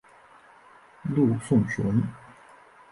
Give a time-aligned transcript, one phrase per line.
[1.03, 2.01] 陆颂雄。